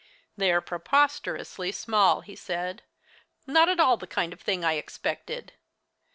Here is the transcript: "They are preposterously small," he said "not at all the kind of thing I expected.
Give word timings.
"They 0.35 0.51
are 0.51 0.61
preposterously 0.61 1.71
small," 1.71 2.21
he 2.21 2.35
said 2.35 2.81
"not 3.45 3.69
at 3.69 3.79
all 3.79 3.97
the 3.97 4.07
kind 4.07 4.33
of 4.33 4.41
thing 4.41 4.65
I 4.65 4.73
expected. 4.73 5.53